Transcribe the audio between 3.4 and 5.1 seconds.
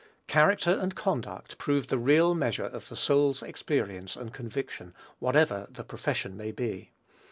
experience and conviction,